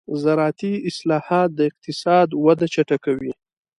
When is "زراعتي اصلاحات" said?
0.23-1.49